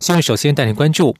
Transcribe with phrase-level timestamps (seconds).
[0.00, 1.16] 现在首先带您关注。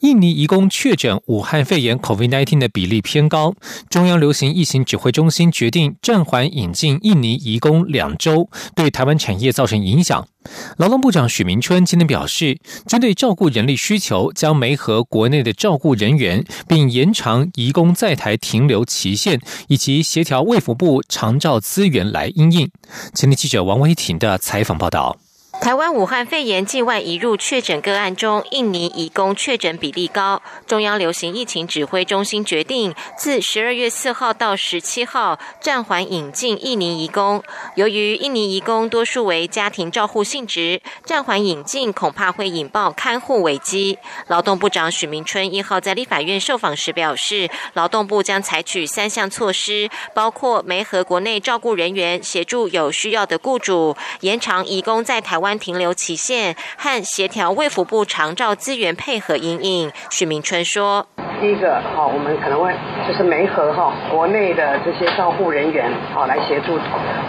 [0.00, 3.54] 印尼移工确诊武汉肺炎 （COVID-19） 的比例偏高，
[3.88, 10.28] 中央流行疫情指挥中心决定暂缓引进印尼移工两周，对台湾产业造成影响。
[10.76, 22.70] 劳动部长许明春今天表示，针对照顾人力需求，将媒合国内的照顾人员，并延长移工在台停留期限，以及协调卫福部长照资源来应应。
[23.14, 25.21] 前天记者王维婷的采访报道。
[25.62, 30.42] 台湾武汉肺炎境外移入确诊个案中，印尼移工确诊比例高。
[30.66, 37.40] 中央流行疫情指挥中心决定，自十二月四号到十七号暂缓引进印尼移工。
[37.76, 43.98] 由于印尼移工多数为家庭照护性质，暂缓引进恐怕会引爆看护危机。
[44.26, 55.51] 劳动部长许明春一号在立法院受访时表示，劳动部将采取三项措施，包括媒合国内照顾人员协助有需要的雇主，延长移工在台湾。
[55.58, 59.92] 停留期限和协调卫福部长照资源配合应应。
[60.10, 61.06] 许明春说
[61.40, 62.72] ：“第一个，好，我们可能会
[63.06, 66.78] 就是媒合哈国内的这些照护人员，好来协助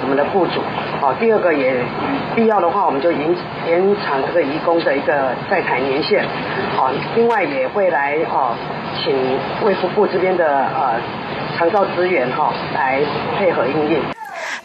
[0.02, 0.62] 我们的雇主。
[1.02, 1.74] 好，第二个也
[2.36, 3.36] 必要的话，我们就延
[3.68, 6.26] 延长这个移工的一个在台年限。
[6.76, 8.56] 好，另外也会来哈
[9.04, 11.00] 请卫福部这边的呃
[11.58, 13.02] 长照资源哈来
[13.38, 14.02] 配合应应。”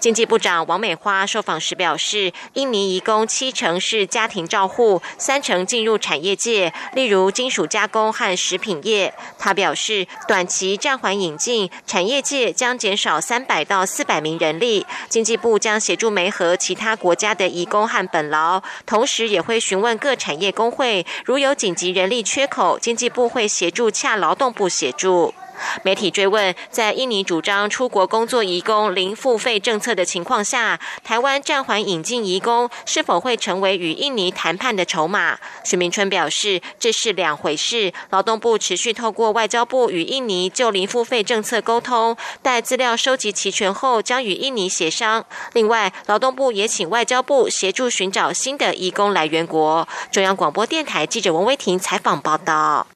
[0.01, 9.13] 经济部长王美花受访时表示，印尼移工七成是家庭照护，三成进入产业界，例如金属加工和食品业。
[9.39, 14.87] 他表示，短期暂缓引进，产业界将减少三百到四百名人力。
[15.09, 25.35] 经济部将协助媒合其他国家的移工和本劳，同时也会询问各产业工会，如有紧急人力缺口，经济部会协助洽劳动部协助。
[25.83, 35.39] 媒体追问，在印尼主张出国工作移工零付费政策的情况下，台湾暂缓引进移工是否会成为与印尼谈判的筹码？
[35.65, 37.93] 徐明春表示，这是两回事。
[38.11, 45.25] 劳动部持续透过外交部与印尼就零付费政策沟通，待资料收集齐全后，将与印尼协商。
[45.53, 49.87] 另外，劳动部也请外交部协助寻找新的移工来源国。
[50.11, 52.87] 中央广播电台记者王威婷采访报道。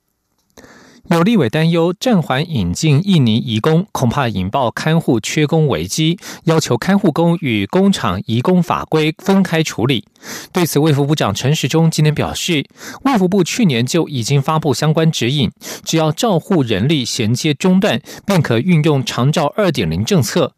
[1.13, 10.07] 有立委担忧暂缓引进印尼移工，恐怕引爆看护缺工危机，要求看护工与工厂移工法规分开处理。
[10.55, 12.65] 对此，卫福部长陈时中今天表示，
[13.05, 15.51] 卫福部去年就已经发布相关指引，
[15.85, 20.55] 只要照护人力衔接中断，便可运用长照二点零政策。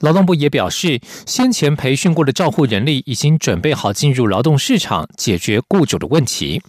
[0.00, 6.60] 劳动部也表示，先前培训过的照护人力已经准备好进入劳动市场，解决雇主的问题。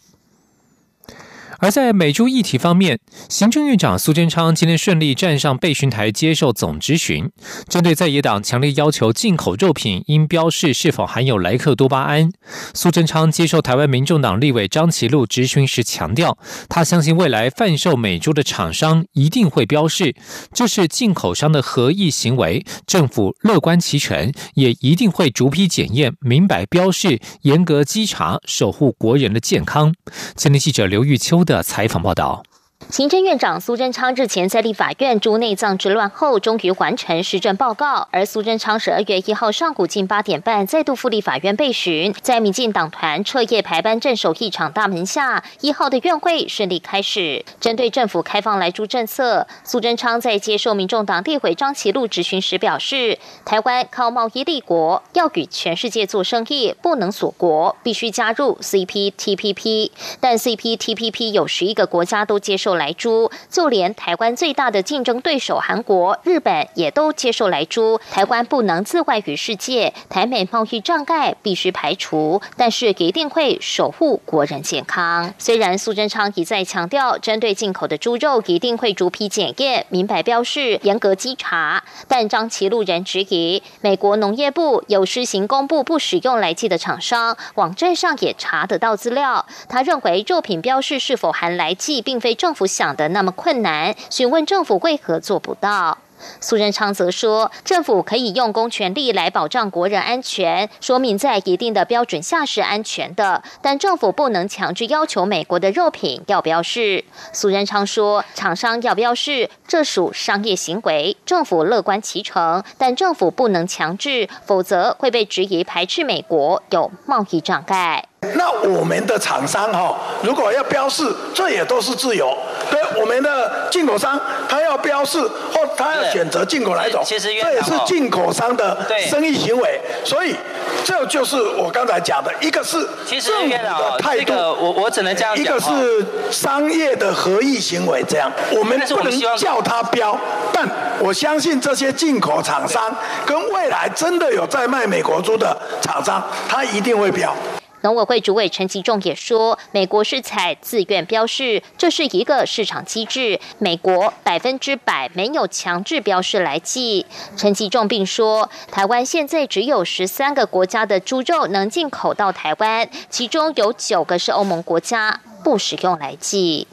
[1.64, 7.32] 而在美猪议题方面，行政院长苏贞昌今天顺利站上备询台接受总质询。
[7.70, 12.30] 针对在野党强烈要求进口肉品应标示是否含有莱克多巴胺，
[12.74, 16.38] 苏贞昌接受台湾民众党立委张其禄质询时强调，
[16.68, 20.14] 他相信未来贩售美猪的厂商一定会标示，
[20.54, 29.94] 这是进口商的合意行为，政府乐观其成，也一定会逐批检验，明白标示，严格稽查，守护国人的健康。
[30.36, 31.53] 前天记者刘玉秋的。
[31.54, 32.44] 的采访报道。
[32.90, 38.08] 行政院长苏贞昌日前在立法院诸内脏之乱后，终于完成施政报告。
[38.12, 47.44] 而苏贞昌十二月一号上午近八点半再度赴立法院备询，在民进党团彻夜排班镇守议场大门下，一号的院会顺利开始。
[47.60, 59.90] 针对政府开放来住政策，苏贞昌在接受民众党立委张其禄质询时表示，台湾靠贸易立国，要与全世界做生意，不能锁国，必须加入 CPTPP。
[60.20, 62.73] 但 CPTPP 有十一个国家都接受。
[62.76, 68.00] 来猪，就连台湾最大的竞争对手韩国、日本也都接受来猪。
[68.12, 75.34] 台湾不能自外于世界，台美贸易障碍必须排除，但是一定会守护国人健康。
[75.38, 89.46] 虽然苏贞昌一再强调，针对进口的猪肉一定会逐批检验，明白标示，严格稽查，但张其路人质疑，美国农业部有施行公布不使用来剂的厂商，网站上也查得到资料。
[89.70, 92.63] 他认为肉品标示是否含来剂，并非政府。
[92.64, 95.98] 不想的那么困难，询问政府为何做不到。
[96.40, 107.04] 苏贞昌则说，政府可以用公权力来保障国人安全，说明在一定的标准下是安全的，但政府不能强制要求美国的肉品要标示。
[107.34, 118.06] 苏贞昌说，厂商要标示，这属商业行为，政府乐观其成，但政府不能强制，否则会被质疑排斥美国，有贸易障碍。
[118.36, 122.36] 那我们的厂商哈，如果要标示，这也都是自由。
[122.72, 128.78] 对我们的进口商，他要标示或他要选择进口哪种，其实这也是进口商的
[129.10, 129.80] 生意行为。
[130.04, 130.36] 所以
[130.84, 132.80] 这就是我刚才讲的，一个是
[133.22, 135.44] 政府的态度，我我只能这样讲。
[135.44, 140.18] 一个是商业的合意行为，这样我们不能叫他标，
[140.52, 140.68] 但
[141.00, 147.36] 我相信这些进口厂商跟未来真的有在卖美国猪的厂商，他一定会标。
[147.84, 157.06] 农委会主委陈其仲也说，美国是采自愿标示，这是一个市场机制，美国百分之百没有强制标示来记。
[157.36, 166.70] 陈其仲并说，台湾现在只有十三个国家的猪肉能进口到台湾，其中有九个是欧盟国家，不使用来记。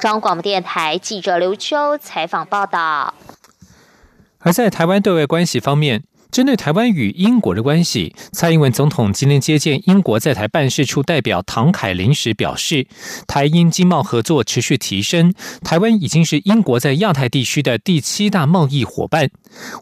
[0.00, 3.14] 中央广播电台记者刘秋采访报道。
[4.40, 6.02] 而在台湾对外关系方面。
[6.32, 12.86] 针对台湾与英国的关系，蔡英文总统今天接见英国在台办事处代表唐凯琳时表示，
[13.28, 19.28] 台英经贸合作持续提升，台湾已经是英国在亚太地区的第七大贸易伙伴。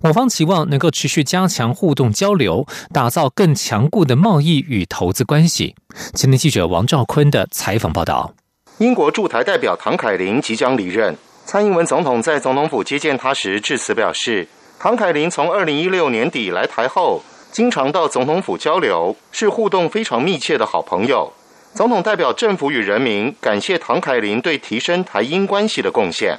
[0.03, 5.77] 我方期望能够持续加强互动交流，打造更强固的贸易与投资关系。
[6.15, 8.35] 今天记者王兆坤的采访报道：
[8.79, 14.49] 英国驻台代表唐凯琳即将离任，蔡英文总统在总统府接见他时致辞表示。
[14.83, 17.23] 唐凯琳从二零一六年底来台后，
[17.53, 21.31] 经常到总统府交流，是互动非常密切的好朋友。
[21.75, 26.39] 总统代表政府与人民感谢唐凯琳对提升台英关系的贡献。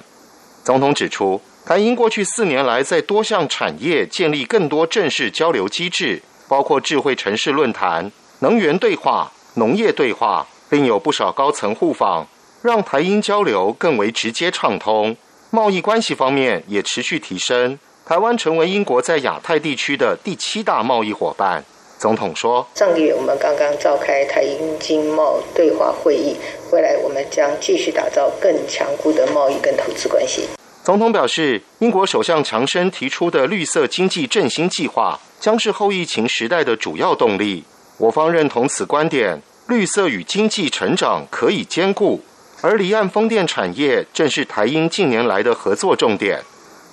[0.64, 12.26] 总统指出，台英过去四年来在多项产业建立更多正式交流机制，包括智慧城市论坛、能源对话、农业对话，并有不少高层互访，
[12.64, 15.16] 让台英交流更为直接畅通。
[15.52, 17.78] 贸易关系方面也持续提升。
[18.12, 21.64] 台湾成为英国在亚太地区的第七大贸易伙伴。
[21.98, 26.36] 总统说：“上个月我们刚刚召开台英经贸对话会议，
[26.74, 30.46] 未来我们将继续打造更强固的贸易跟投资关系。”
[30.84, 37.64] 总统表示，英国首相强生提出的绿色经济振兴计划将是后疫情时代的主要动力。
[37.98, 42.20] 我方认同此观点，绿色与经济成长可以兼顾，
[42.60, 46.42] 而离岸风电产业正是台英近年来的合作重点。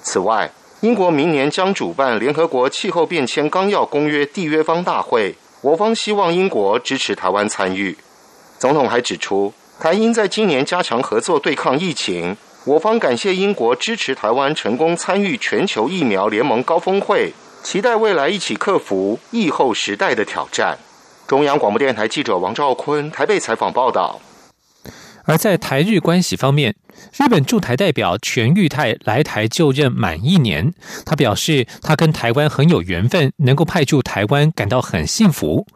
[0.00, 0.48] 此外，
[0.80, 7.98] 英国明年将主办联合国气候变迁纲要公约缔约方大会，我方希望英国支持台湾参与。
[8.60, 17.32] 总统还指出，台英在今年加强合作对抗疫情，我方感谢英国支持台湾成功参与全球疫苗联盟高峰会，
[17.64, 20.78] 期待未来一起克服疫后时代的挑战。
[21.26, 24.20] 中央广播电台记者王兆坤台北采访报道。
[25.28, 26.75] 而在台日关系方面，
[27.12, 30.72] 日本驻台代表全玉泰来台就任满一年，
[31.04, 35.66] 他表示他跟台湾很有缘分，能够派驻台湾感到很幸福。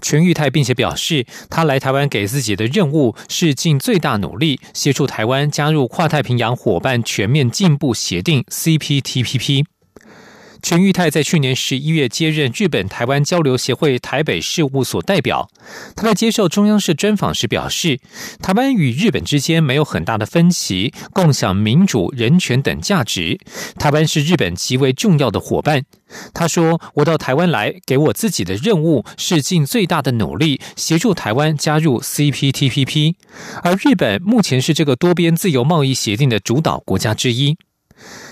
[0.00, 9.64] 全玉泰并且表示，他来台湾给自己的任务是尽最大努力协助台湾加入跨太平洋伙伴全面进步协定 （CPTPP）。
[10.62, 15.50] 全玉泰在去年十一月接任日本台湾交流协会台北事务所代表。
[15.96, 17.98] 他在接受中央社专访时表示，
[18.40, 23.38] 台湾与日本之间没有很大的分歧，共享民主、人权等价值。
[23.78, 25.82] 台湾是日本极为重要的伙伴。
[26.34, 33.14] 他说：“我到台湾来，给我自己的任务是尽最大的努力协助台湾加入 CPTPP，
[33.62, 37.56] 而日本目前是这个多边自由贸易协定的主导国家之一。”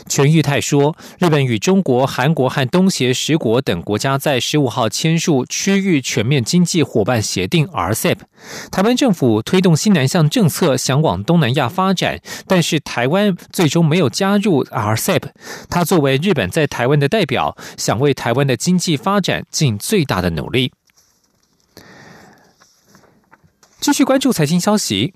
[0.08, 8.16] 全玉泰说，日本与中国、韩国和东协十国等国家在十五号签署区域全面经济伙伴协定 （RCEP）。
[8.70, 15.24] 台湾政府推动新南向政策，想往东南亚发展，但是台湾最终没有加入 RCEP。
[15.68, 20.72] 他作为日本在台湾的代表，想为台湾的经济发展尽最大的努力。
[23.80, 25.14] 继续关注财经消息。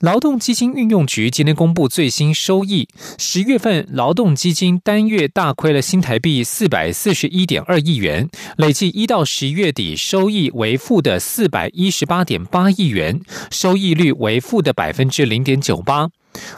[0.00, 2.88] 劳动基金运用局今天公布最新收益，
[3.18, 8.26] 十月份劳动基金单月大亏了新台币四百四十一点二亿元，
[8.56, 16.08] 累计一到十月底收益为负的四百一十八点八亿元，收益率为负的百分之零点九八。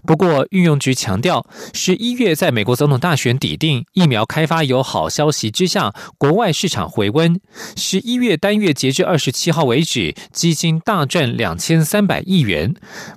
[0.06, 7.40] 不过，运用局强调，十一月在美国总统大选抵定，疫苗开发有好消息之下，国外市场回温。
[7.76, 12.74] 十一月单月截至二十七号为止，基金大赚两千三百亿元，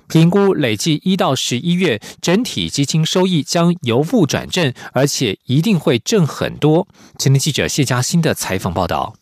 [0.08, 6.86] 评估累计一到十一月整体基金收益将由负转正，而且一定会挣很多。
[7.18, 9.14] 前天记者谢嘉欣的采访报道。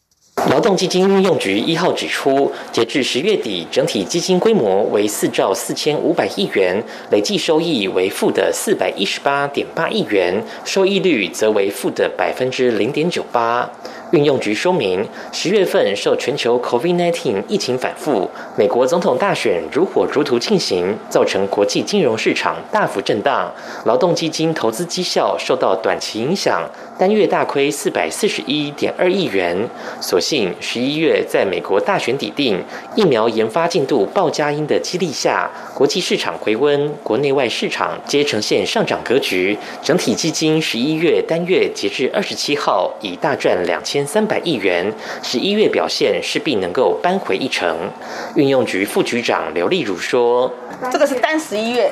[0.50, 13.68] 劳动基金运用局一号指出，截至十月底，整体基金规模为四兆四千五百亿元，累计收益为负的四百一十八点八亿元，收益率则为负的百分之零点九八。
[14.10, 23.50] 运用局说明，十月份受全球 COVID-19 疫情反复，美国总统大选如火如荼进行，造成国际金融市场大幅震荡，
[23.86, 26.62] 劳动基金投资绩效受到短期影响，
[26.98, 29.68] 单月大亏四百四十一点二亿元。
[30.00, 32.62] 所幸十一月在美国大选底定，
[32.94, 44.04] 疫苗研发进度爆佳音的激励下，国际市场回温，国内外市场皆呈现上涨格局，整体基金十一月单月截至二十七号已大赚两千。
[44.04, 47.90] 三百亿元，十一月表现势必能够扳回一城。
[48.36, 50.52] 运用局副局长刘丽如说
[50.92, 51.90] ：“这个是单十一月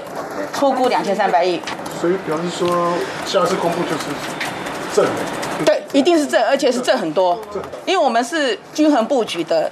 [0.53, 1.61] 出估两千三百亿，
[2.01, 2.93] 所以表示说
[3.25, 4.05] 下次公布就是
[4.95, 5.07] 正。”
[5.65, 7.39] 对，一定是正，而且是正很多，
[7.87, 9.71] 因为我们是均衡布局的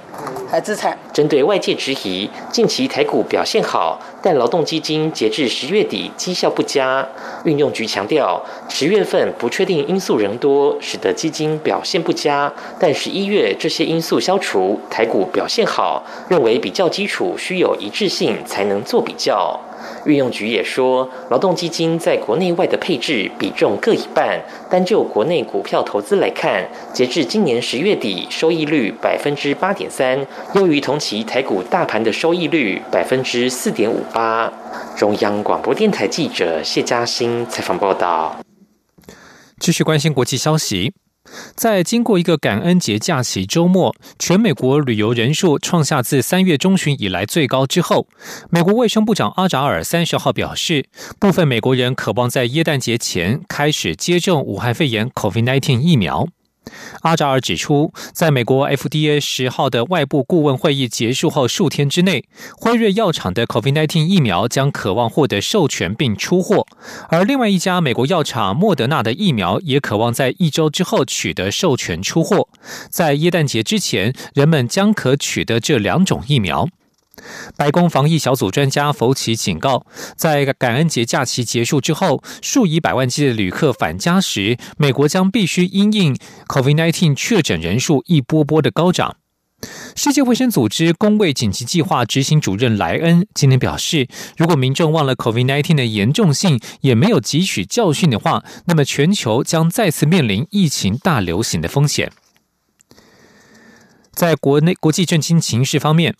[0.49, 0.97] 海资产。
[1.11, 7.05] 针对外界质疑，近期台股表现好，但劳动基金截至十月底绩效不佳。
[7.43, 12.53] 运用局强调，十月份不确定因素仍多，使得基金表现不佳。
[12.79, 19.59] 但十一月这些因素消除，台股表现好，认为比较基础需有一致性才能做比较。
[20.05, 24.41] 运用局也说，劳动基金在国内外的配置比重各一半。
[24.69, 34.51] 单就国内股票投资来看，截至今年十月底，收益率百分之八点三，优于同期台股大盘的收益率百分之四点五八。
[34.95, 38.35] 中央广播电台记者谢嘉欣采访报道。
[39.59, 40.93] 继续关心国际消息。
[41.55, 48.07] 在经过一个感恩节假期周末，全美国旅游人数创下自三月中旬以来最高之后，
[48.49, 50.85] 美国卫生部长阿扎尔三十号表示，
[51.19, 56.27] 部分美国人渴望在耶诞节前开始接种武汉肺炎 （COVID-19） 疫苗。
[57.01, 62.25] 阿扎尔指出，在美国 FDA 十号的外部顾问会议结束后数天之内，
[62.55, 66.65] 辉瑞药厂的 COVID-19 疫苗将渴望获得授权并出货，
[67.09, 72.47] 而另外一家美国药厂莫德纳的疫苗也渴望在一周之后取得授权出货。
[72.89, 76.67] 在耶诞节之前，人们将可取得这两种疫苗。
[77.57, 79.85] 白宫防疫小组专家福奇警告，
[80.15, 86.15] 在感恩节假期结束之后，数以百万计的旅客返家时，美国将必须因应
[86.47, 89.17] COVID-19 确诊人数一波波的高涨。
[89.95, 102.11] 世界卫生组织公卫紧急计划执行主任莱恩今天表示，如果民众忘了 COVID-19 的严重性，也没有汲取教训的话，那么全球将再次面临疫情大流行的风险。
[104.11, 106.15] 在国内国际震惊情势方面。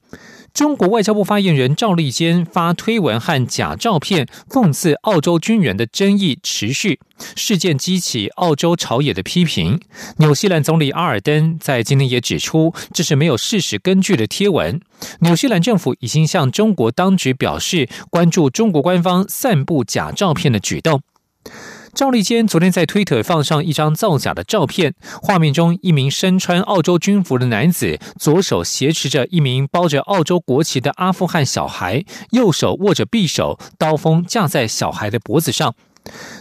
[0.54, 7.00] 中国外交部发言人赵立坚发推文和假照片讽刺澳洲军人的争议持续，
[7.36, 9.80] 事件激起澳洲朝野的批评。
[10.18, 14.80] 纽西兰总理阿尔登在今天也指出，这是没有事实根据的贴文。
[15.22, 21.02] 纽西兰政府已经向中国当局表示关注中国官方散布假照片的举动。
[21.94, 35.76] 赵立坚昨天在推特放上一张造假的照片，画面中一名身穿澳洲军服的男子，左手挟持着一名包着澳洲国旗的阿富汗小孩，右手握着匕首，刀锋架在小孩的脖子上。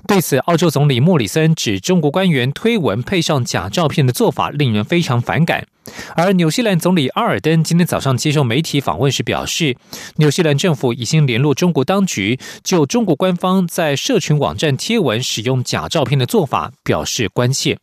[0.07, 5.67] 对此，澳洲总理莫里森指中国官员推文配上假照片的做法令人非常反感。
[6.15, 9.77] 而纽西兰总理阿尔登今天早上接受媒体访问时表示，
[10.17, 17.79] 纽西兰政府已经联络中国当局，就中国官方在社群网站贴文使用假照片的做法表示关切。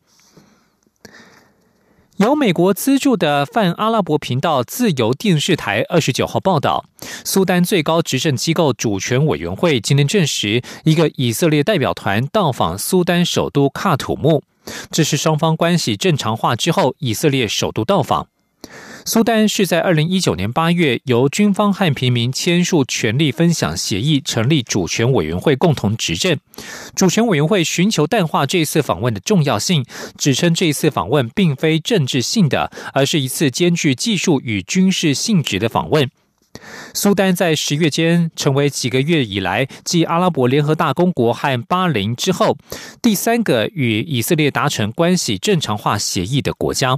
[2.18, 6.84] 由美国资助的泛阿拉伯频道自由电视台二十九号报道，
[7.24, 14.42] 苏丹最高执政机构主权委员会今天证实，一个以色列代表团到访苏丹首都喀土穆，
[14.90, 18.28] 这是双方关系正常化之后，以色列首都到访。
[19.08, 26.38] 苏丹是在二零一九年八月由军方和平民签署权力分享协议，成立主权委员会共同执政。
[26.94, 29.86] 主权委员会寻求淡化这次访问的重要性，
[30.18, 36.12] 指称这次访问并非政治性的，而是一次兼具技术与军事性质的访问。
[36.94, 42.58] 苏丹在十月间成为几个月以来继阿拉伯联合大公国和巴林之后
[43.02, 46.98] 第三个与以色列达成关系正常化协议的国家。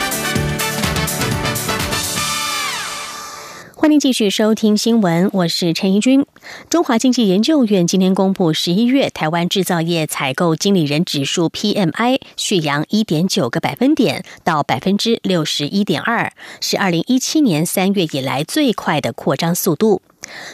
[3.91, 6.25] 欢迎继续收听新闻，我是陈怡君。
[6.69, 16.31] 中华经济研究院今天公布十一月台湾制造业采购经理人指数 PMI 续扬一点九个百分点到百分之六十一点二，
[16.61, 20.01] 是二零一七年三月以来最快的扩张速度。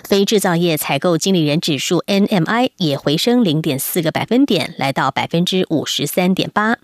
[0.03, 6.79] 非制造业采购经理人指数 NMI 也回升零点四个百分点，来到百分之五十三点八。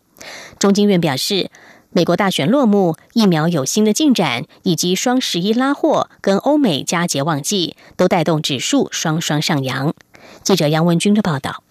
[0.60, 1.50] 中经院表示。
[1.96, 9.94] 美国大选落幕，疫苗有新的进展，以及双十一拉货跟欧美佳节旺季，都带动指数双双上扬。
[10.42, 11.63] 记者杨文军的报道。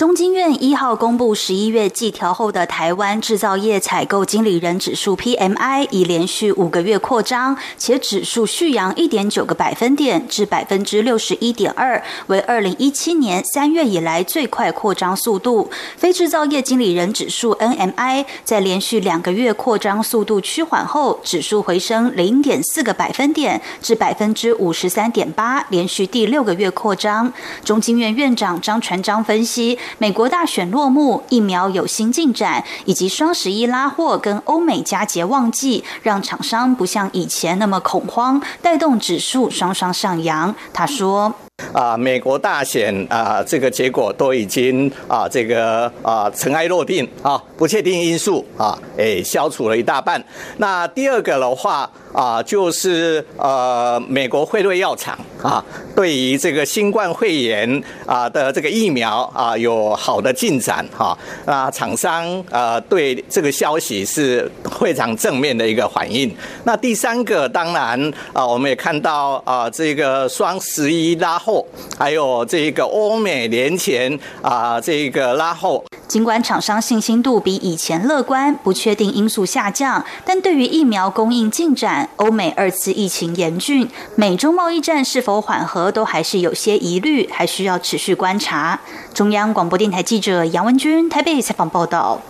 [0.00, 15.70] 中经院一号公布十一月季调后的台湾制造业采购经理人指数 PMI 已连续五个月扩张，且指数续扬一点九个百分点至百分之六十一点二，为二零一七年三月以来最快扩张速度。
[15.98, 27.30] 非制造业经理人指数 NMI 在连续两个月扩张速度趋缓后，指数回升零点四个百分点至百分之五十三点八，连续第六个月扩张。
[27.62, 29.78] 中经院院长张传章分析。
[29.98, 40.54] 美国大选落幕，疫苗有新进展，以及双十一拉货跟欧美佳节旺季，让厂商不像以前那么恐慌，带动指数双双上扬。
[40.72, 41.34] 他说。
[41.72, 50.22] 啊，美国大选啊，这个结果都已经啊，这个啊尘埃落定啊，不确定因素啊，诶，消除了一大半。
[50.58, 55.64] 那第二个的话啊，就是呃，美国辉瑞药厂啊，
[55.94, 61.16] 对于这个新冠肺炎啊的这个疫苗啊，有好的进展哈。
[61.46, 64.50] 那厂商呃，对这个消息是
[64.80, 66.34] 非常正面的一个反应。
[66.64, 71.66] 那第三个，当然啊，我们也看到啊，这个双十一拉后。
[71.98, 75.84] 还有这个欧美年前啊，这个拉后。
[76.06, 88.80] 尽管厂商信心度比以前乐观，不确定因素下降，但对于疫苗供应进展、欧美二次疫情严峻、美中贸易战是否缓和，都还是有些疑虑，还需要持续观察。
[89.14, 92.20] 中央广播电台记者杨文君台北采访报道。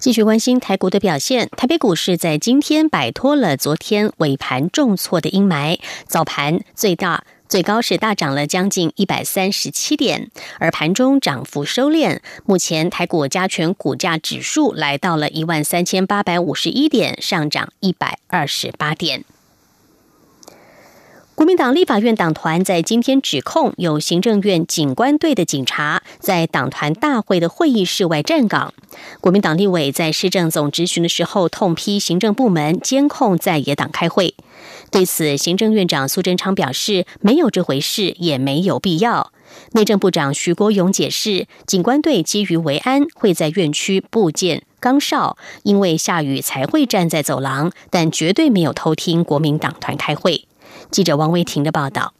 [0.00, 7.22] 继续关心台股的表现，台北股市在今天摆脱了昨天尾盘重挫的阴霾，早盘最大。
[7.48, 12.20] 最高是大涨了将近一百三十七点，而盘中涨幅收敛。
[12.44, 19.24] 目前台股加权股价指数来到了一万三千八百五十一点，上涨一百二十八点。
[21.34, 28.72] 国民党立法院党团在今天指控有行政院警官队的警察在党团大会的会议室外站岗。
[29.20, 34.36] 国民党立委在市政总执询的时候痛批行政部门监控在野党开会。
[34.92, 39.32] 对此，行政院长苏贞昌表示没有这回事，也没有必要。
[39.72, 50.46] 内政部长徐国勇解释，警官队基于维安会在院区布建岗哨，因为下雨才会站在走廊，但绝对没有偷听国民党团开会。
[50.94, 52.14] 记者王维婷的报道。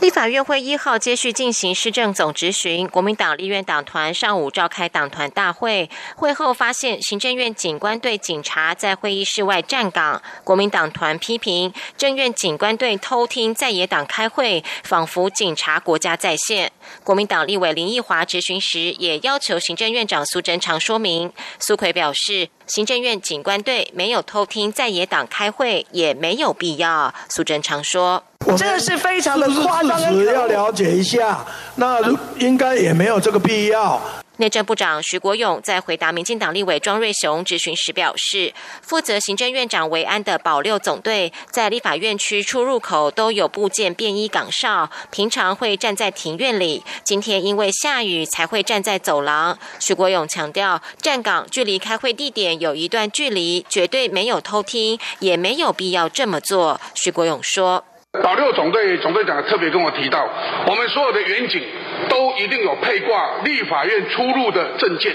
[0.00, 16.70] 立法院会一号接续进行施政总执询，国民党立院党团上午召开党团大会，会后发现行政院警官队警察在会议室外站岗，国民党团批评政院警官队偷听在野党开会，仿佛警察国家在线。
[17.02, 27.12] 国民党立委林奕华质询时也要求行政院长苏贞昌说明，苏奎表示行政院警官队没有偷听在野党开会，也没有必要。
[27.28, 28.22] 苏贞昌说。
[28.56, 31.44] 这是非常的夸张，要了解一下，
[31.76, 32.00] 那
[32.38, 34.00] 应该也没有这个必要。
[34.40, 49.58] 内政部长徐国勇在回答民进党立委庄瑞雄质询时表示，负责行政院长维安的保六总队在立法院区出入口都有部件便衣岗哨，平常会站在庭院里，今天因为下雨才会站在走廊。
[49.80, 56.80] 徐国勇强调，站岗距离开会地点有一段距离，绝对没有偷听，也没有必要这么做。
[56.94, 57.84] 徐国勇说。
[58.12, 60.26] 老六总队总队长特别跟我提到，
[60.66, 61.62] 我们所有的远景
[62.08, 65.14] 都一定有配挂立法院出入的证件，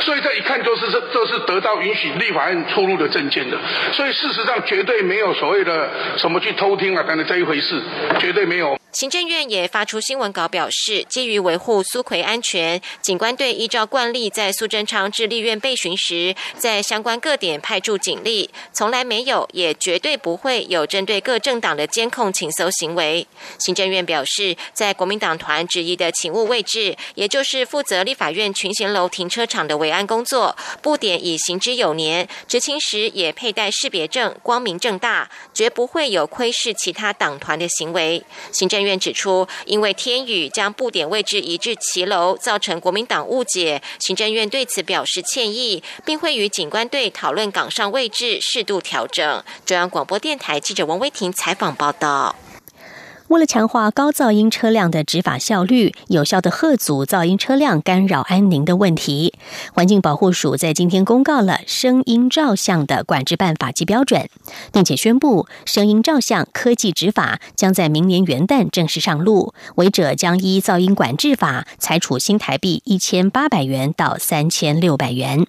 [0.00, 3.58] 所以这一看就是这这是得到允许立法院出入的证件的，
[3.92, 7.82] 所以事实上绝对没有所谓的什么去偷听啊等等这一回事，
[8.18, 8.76] 绝对没有。
[8.92, 23.26] 行政院也发出新闻稿表示，基于维护苏奎安全，警官队依照惯例，在苏贞昌至立院被询时，在相关各点派驻警力，从来没有，也绝对不会有针对各政党的监控请搜行为。
[23.58, 38.24] 行政院表示，在国民党团质疑的请务位置，也就是负责立法院群贤楼停车场的维安工作，布点已行之有年，执勤时也佩戴识别证，光明正大，绝不会有窥视其他党团的行为。
[38.52, 38.86] 行政。
[38.86, 49.42] 院指出，因为天宇将布点位置移至骑楼，造成国民党误解，行政院对此表示歉意，并会与警官队讨论岗上位置适度调整。
[49.64, 52.36] 中央广播电台记者王威婷采访报道。
[53.28, 59.34] 为了强化高噪音车辆的执法效率，有效的遏阻噪音车辆干扰安宁的问题，
[59.72, 64.28] 环境保护署在今天公告了声音照相的管制办法及标准，
[64.72, 75.44] 并且宣布声音照相科技执法将在明年元旦正式上路，违者将依噪音管制法裁处新台币一千八百元到三千六百元。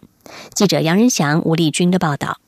[0.55, 2.39] 记者杨仁祥、吴丽君的报道。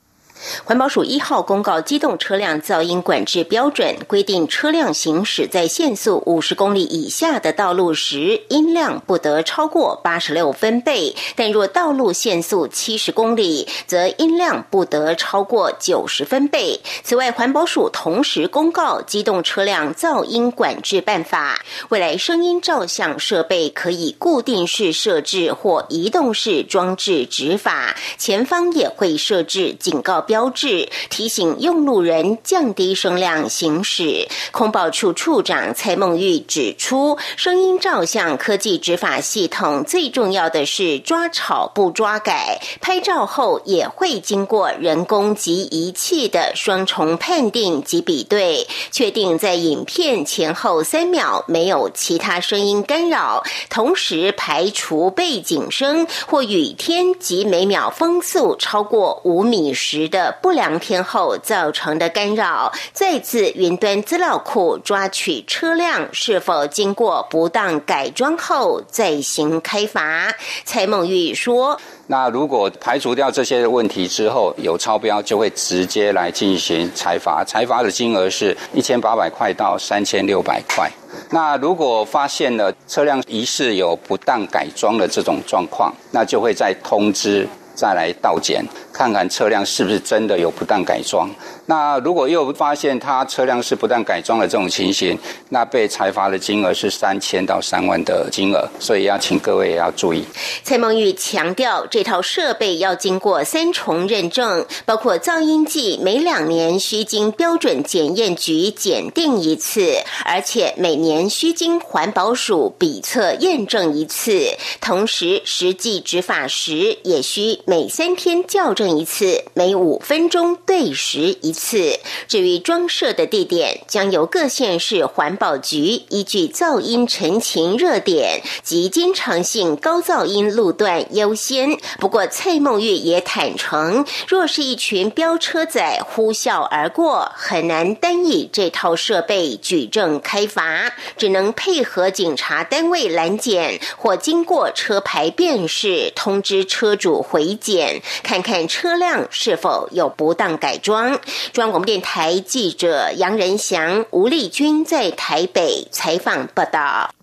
[0.63, 16.79] 环保署一号公告机动车辆噪音管制标准，规定车辆行驶在限速五十公里以下的道路时，音量不得超过八十六分贝；但若道路限速七十公里，则音量不得超过九十分贝。
[17.03, 30.25] 此外，环保署同时公告机动车辆噪音管制办法，未来声音照相设备可以固定式设置或移动式装置执法，前方也会设置警告。
[30.29, 34.27] 标志提醒用路人降低声量行驶。
[34.51, 60.18] 空保处处长蔡梦玉指出，声音照相科技执法系统最重要的是抓吵不抓改，拍照后也会经过人工及仪器的双重判定及比对，确定在影片前后三秒没有其他声音干扰，同时排除背景声或雨天及每秒风速超过五米时的。
[60.19, 70.33] 的不良天后造成的干扰，再次云端资料库抓取车辆是否经过不当改装后再行开罚。
[70.65, 80.91] 蔡梦玉说：“那如果排除掉这些问题之后有超标，就会直接来进行裁罚，裁罚的金额是一千八百块到三千六百块。
[81.31, 88.65] 那如果发现了车辆疑似有不当改装的这种状况，那就会再通知再来倒检。”
[88.99, 91.29] 看看车辆是不是真的有不当改装。
[91.67, 98.67] 那如果又发现他车辆是不当改装的这种情形，那被裁罚的金额是三千到三万的金额。
[98.77, 100.25] 所以要请各位也要注意。
[100.65, 114.57] 蔡梦玉强调，这套设备要经过三重认证，包括噪音计每两年需经标准检验局检定一次，而且每年需经环保署比测验证一次。
[114.81, 118.88] 同时，实际执法时也需每三天校正。
[118.97, 121.99] 一次每五分钟对时一次。
[122.27, 131.77] 至于装设的地点，将由各县市环保局依据噪音陈情热点及经常性高噪音路段优先。
[131.99, 148.99] 不过，蔡梦玉也坦诚，若是一群飙车仔呼啸而过，很难单以这套设备举证开罚，只能配合警察单位拦检或经过车牌辨识，通知车主回检，看看车。
[148.99, 151.17] 辆是否有不当改装？
[151.53, 157.15] 中央广播电台记者杨仁祥、吴丽君在台北采访报道。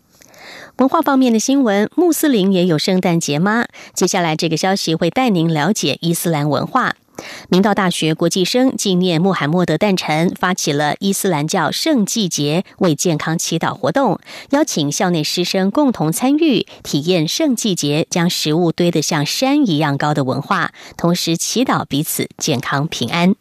[0.79, 3.67] 文化方面的新闻，穆斯林也有圣诞节吗？
[3.93, 6.95] 接下来这个消息会带您了解伊斯兰文化。
[7.49, 14.19] 明道大学国际生纪念穆罕默德诞辰，发起了伊斯兰教圣季节为健康祈祷活动，
[14.51, 23.35] 邀请校内师生共同参与，体验圣季节将食物堆得像山一样高的文化，同时祈祷彼此健康平安。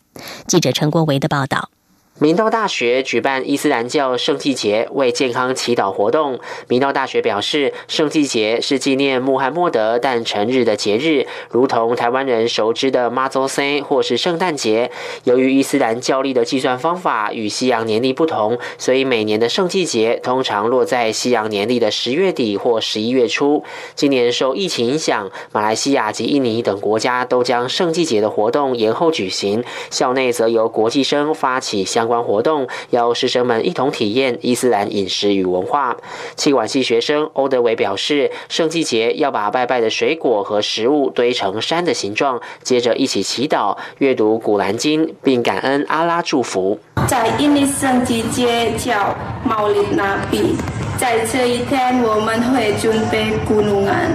[0.48, 1.70] 记者陈国维的报道。
[2.18, 6.40] 明道大学举办伊斯兰教圣祭节为健康祈祷活动。
[6.70, 14.92] 明道大学表示，圣祭节是纪念穆罕默德诞辰日的节日，如同台湾人熟知的妈祖 C 或是圣诞节。
[15.26, 23.66] 由于伊斯兰教历的计算方法与西洋年历不同，所以每年的圣祭节通常落在西洋年历的十月底或十一月初。
[23.94, 32.05] 今年受疫情影响，马来西亚及印尼等国家都将圣祭节的活动延后举行，校内则由国际生发起相。
[32.06, 35.98] 参观活动，邀师生们一同体验伊斯兰饮食与文化。
[36.36, 46.80] 气管系学生欧德伟表示，圣季节要把拜拜的水果和食物堆成山的形状，接着一起祈祷、阅读古兰经，并感恩阿拉祝福。
[47.08, 50.56] 在印尼圣季节叫毛利纳比。
[50.98, 54.12] 在这一天，我们会准备古农安，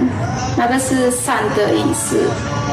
[0.57, 2.29] 那个是山的意思。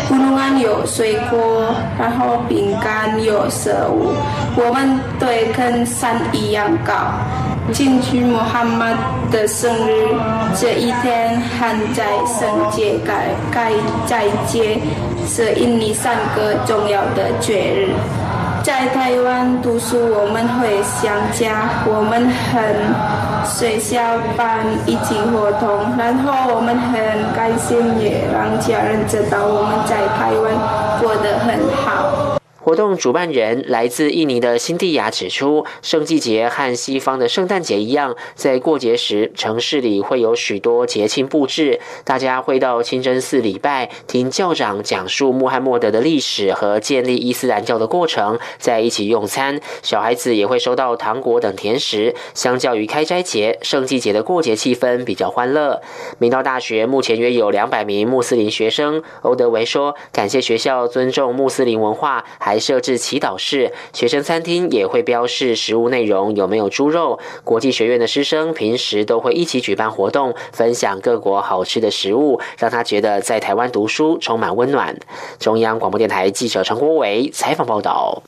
[0.09, 4.12] 古农安有水果，然后饼干有食物，
[4.57, 6.92] 我们对跟山一样高。
[7.71, 8.87] 庆祝穆罕默
[9.31, 10.09] 德的生日，
[10.59, 13.73] 这一天还在圣节该该
[14.07, 14.81] 在节，
[15.27, 17.90] 是印尼三个重要的节日。
[18.62, 24.01] 在台湾读书，我们会想家，我们很学校
[24.37, 26.92] 办一起活动，然后我们很
[27.35, 30.53] 开心，也让家人知道我们在台湾
[31.01, 32.28] 过得很好。
[32.68, 49.59] 活动主办人来自印尼的辛蒂亚指出，圣季节和西方的圣诞节一样，在过节时城市里会有许多节庆布置，大家会到清真寺礼拜，听教长讲述穆罕默德的历史和建立伊斯兰教的过程，在一起用餐。
[49.83, 52.14] 小孩子也会收到糖果等甜食。
[52.35, 55.81] 相较于开斋节，圣季节的过节气氛比较欢乐。
[56.18, 59.02] 明道大学目前约有两百名穆斯林学生。
[59.22, 67.18] 欧德维说：“感谢学校尊重穆斯林文化，还。”设置祈祷室，学生餐厅也会标示食物内容有没有猪肉。
[67.44, 74.99] 国际学院的师生平时都会一起举办活动，分享各国好吃的食物，让他觉得在台湾读书充满温暖。
[75.38, 78.23] 中央广播电台记者陈国伟采访报道。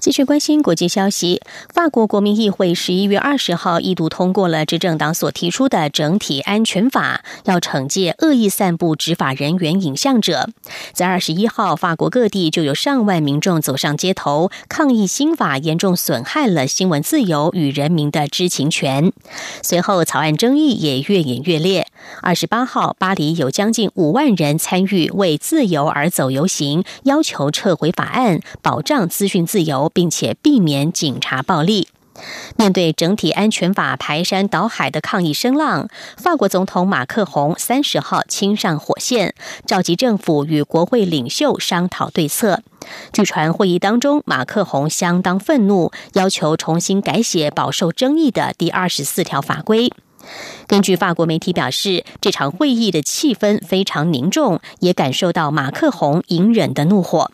[0.00, 1.42] 继续关心国际消息，
[1.74, 10.48] 法国国民议会十一月二十号一度通过了执政党所提出的整体安全法，要惩戒恶意散布执法人员影像者。
[10.94, 19.12] 在二十一号，法国各地就有上万民众走上街头抗议新法严重损害了新闻自由与人民的知情权。
[19.62, 21.86] 随后，草案争议也越演越烈。
[22.22, 29.89] 二十八号，巴黎有将近五万人参与为自由而走游行，要求撤回法案，保障资讯自由。
[29.92, 31.88] 并且避免警察暴力。
[32.56, 42.62] 面对整体安全法排山倒海的抗议声浪，法国总统马克宏三十号亲上火线，召集政府与国会领袖商讨对策。
[43.12, 49.90] 据传会议当中，马克宏相当愤怒，要求重新改写饱受争议的第二十四条法规。
[50.66, 57.30] 根据法国媒体表示，这场会议的气氛非常凝重，也感受到马克宏隐忍的怒火。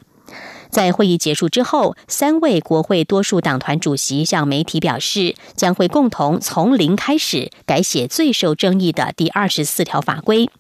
[0.77, 10.51] 在会议结束之后，三位国会多数党团主席向媒体表示，将会共同从零开始改写最受争议的第二十四条法规。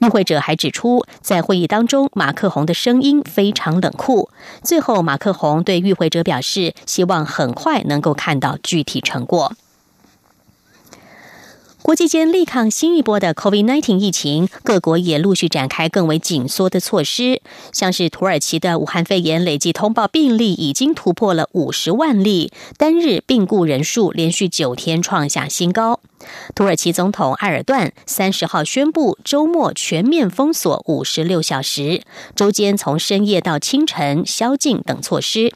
[0.00, 4.30] 与会者还指出，在会议当中，马克宏的声音非常冷酷。
[4.64, 9.52] 最后，马克宏对与会者表示，希望很快能够看到具体成果。
[11.86, 17.40] 国际间力抗新一波的 COVID-19 疫情，各国也陆续展开更为紧缩的措施。
[17.72, 26.00] 像是土耳其的武汉肺炎累计通报病例已经突破了五十万例，单日病故人数连续九天创下新高。
[26.56, 32.02] 土耳其总统埃尔段三十号宣布周末全面封锁五十六小时，
[32.34, 35.54] 周间从深夜到清晨宵禁等措施。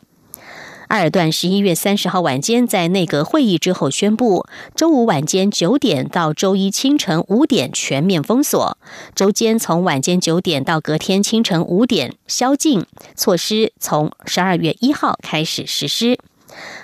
[0.90, 8.76] 埃尔段十一月三十号晚间在内阁会议之后宣布，周五晚间九点到周一清晨五点全面封锁，
[9.14, 16.18] 周间从晚间九点到隔天清晨五点宵禁措施从十二月一号开始实施。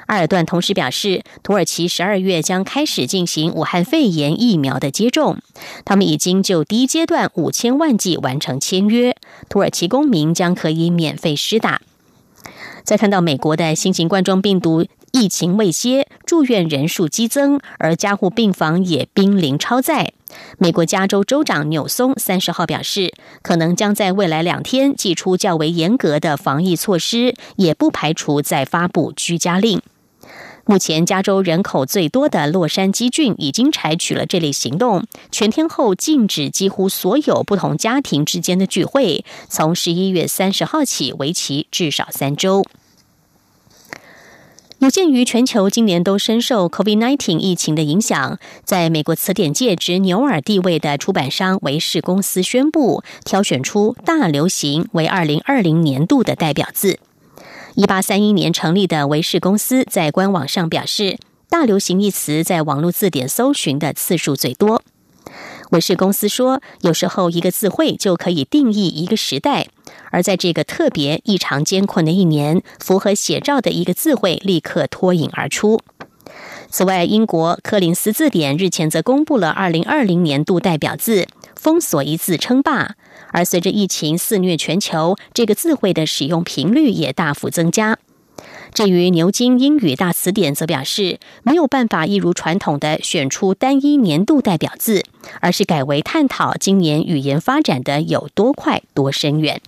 [0.07, 5.39] 埃尔段同时表示，土耳其十二月将开始进行武汉肺炎疫苗的接种，
[5.85, 9.17] 他们已经就第一阶段五千万剂完成签约，
[9.49, 11.83] 土耳其公民将可以免费施打。
[12.87, 20.13] 再看到美国的新型冠状病毒疫情未歇，住院人数激增，而加护病房也濒临超载。
[20.57, 29.83] 美国加州州长纽松三十号表示，可能将在未来两天寄出较为严格的防疫措施，也不排除再发布居家令。
[30.69, 42.65] 目前，加州人口最多的洛杉矶郡已经采取了这类行动，全天候禁止几乎所有不同家庭之间的聚会，从十一月三十号起为期至少三周。
[44.81, 56.99] 有鉴于全球今年都深受 COVID-19 疫情的影响，在美国词典界执牛耳地位的出版商维氏公司宣布，挑选出“大流行”为二零二零年度的代表字。
[57.77, 61.19] 一八三一年成立的维氏公司在官网上表示
[61.51, 64.81] ，“大流行”一词在网络字典搜寻的次数最多。
[65.73, 69.69] 文氏公司说，有时候一个字汇就可以定义一个时代，
[70.11, 75.83] 而在这个特别异常艰困的一年，符合写照的一个字汇立刻脱颖而出。
[76.71, 82.97] 此外，英国柯林斯字典日前则公布了二零二零年度代表字，封锁一字称霸。
[83.37, 87.99] 而随着疫情肆虐全球，这个字汇的使用频率也大幅增加。
[88.73, 95.05] 至于牛津英语大词典则表示，没有办法一如传统的选出单一年度代表字，
[95.43, 99.61] 而是改为探讨今年语言发展的有多快多深远。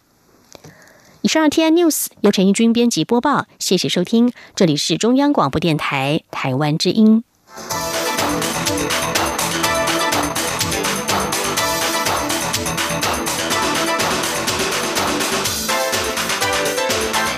[1.20, 7.22] 以上 T N News 由陈义军编辑播报，谢谢收听，这里是中央广播电台台湾之音。